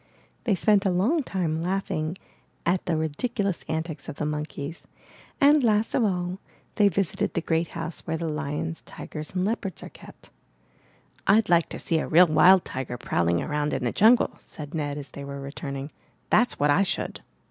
They 0.45 0.55
spent 0.55 0.83
a 0.83 0.89
long 0.89 1.21
time 1.21 1.61
laughing 1.61 2.17
at 2.65 2.87
the 2.87 2.97
ridiculous 2.97 3.63
antics 3.67 4.09
of 4.09 4.15
the 4.15 4.25
monkeys, 4.25 4.87
and, 5.39 5.61
last 5.63 5.93
of 5.93 6.03
all, 6.03 6.39
they 6.73 6.87
visited 6.87 7.35
the 7.35 7.41
great 7.41 7.67
house 7.77 7.99
where 8.07 8.17
the 8.17 8.27
lions, 8.27 8.81
tigers, 8.87 9.35
and 9.35 9.45
leopards 9.45 9.83
are 9.83 9.89
kept. 9.89 10.31
'Td 11.27 11.49
like 11.49 11.69
to 11.69 11.77
see 11.77 11.99
a 11.99 12.07
real 12.07 12.25
wild 12.25 12.65
tiger 12.65 12.97
prowling 12.97 13.43
around 13.43 13.73
in 13.73 13.83
the 13.83 13.91
jungle,'' 13.91 14.37
said 14.39 14.73
Ned 14.73 14.97
as 14.97 15.11
they 15.13 15.23
were 15.23 15.37
returning. 15.39 15.91
''That's 16.31 16.53
what 16.57 16.71
I 16.73 16.81
should!" 16.81 17.21